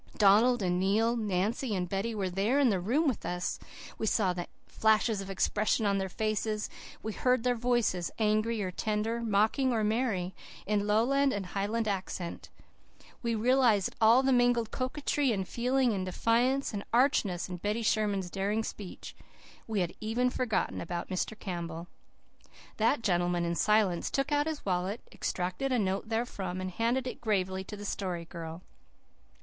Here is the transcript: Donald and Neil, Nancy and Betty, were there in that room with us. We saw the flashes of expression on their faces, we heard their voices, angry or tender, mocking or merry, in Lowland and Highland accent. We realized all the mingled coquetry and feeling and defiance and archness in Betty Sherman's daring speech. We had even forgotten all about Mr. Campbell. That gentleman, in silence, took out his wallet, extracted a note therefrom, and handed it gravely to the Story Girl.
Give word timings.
Donald 0.17 0.63
and 0.63 0.79
Neil, 0.79 1.15
Nancy 1.15 1.75
and 1.75 1.87
Betty, 1.87 2.15
were 2.15 2.27
there 2.31 2.57
in 2.57 2.71
that 2.71 2.79
room 2.79 3.07
with 3.07 3.23
us. 3.23 3.59
We 3.99 4.07
saw 4.07 4.33
the 4.33 4.47
flashes 4.65 5.21
of 5.21 5.29
expression 5.29 5.85
on 5.85 5.99
their 5.99 6.09
faces, 6.09 6.71
we 7.03 7.13
heard 7.13 7.43
their 7.43 7.53
voices, 7.53 8.09
angry 8.17 8.63
or 8.63 8.71
tender, 8.71 9.21
mocking 9.21 9.71
or 9.71 9.83
merry, 9.83 10.33
in 10.65 10.87
Lowland 10.87 11.31
and 11.33 11.45
Highland 11.45 11.87
accent. 11.87 12.49
We 13.21 13.35
realized 13.35 13.93
all 14.01 14.23
the 14.23 14.33
mingled 14.33 14.71
coquetry 14.71 15.31
and 15.31 15.47
feeling 15.47 15.93
and 15.93 16.03
defiance 16.03 16.73
and 16.73 16.83
archness 16.91 17.47
in 17.47 17.57
Betty 17.57 17.83
Sherman's 17.83 18.31
daring 18.31 18.63
speech. 18.63 19.15
We 19.67 19.81
had 19.81 19.93
even 20.01 20.31
forgotten 20.31 20.77
all 20.79 20.81
about 20.81 21.09
Mr. 21.09 21.37
Campbell. 21.39 21.87
That 22.77 23.03
gentleman, 23.03 23.45
in 23.45 23.53
silence, 23.53 24.09
took 24.09 24.31
out 24.31 24.47
his 24.47 24.65
wallet, 24.65 25.01
extracted 25.11 25.71
a 25.71 25.77
note 25.77 26.09
therefrom, 26.09 26.59
and 26.59 26.71
handed 26.71 27.05
it 27.05 27.21
gravely 27.21 27.63
to 27.65 27.77
the 27.77 27.85
Story 27.85 28.25
Girl. 28.25 28.63